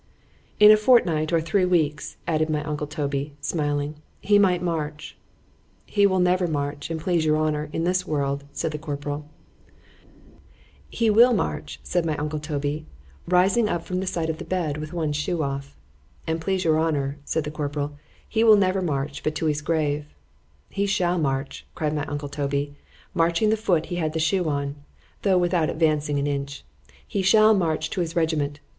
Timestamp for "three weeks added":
1.39-2.49